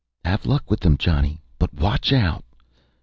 [0.25, 1.43] "Have luck with them, Johnny!
[1.59, 2.43] But watch out!"